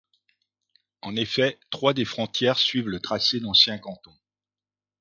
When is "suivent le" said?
2.57-2.99